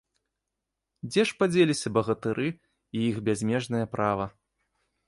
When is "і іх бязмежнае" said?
2.51-3.85